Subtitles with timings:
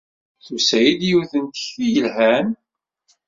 [0.45, 2.47] Tusa-iyi-d yiwet n tekti yelhan.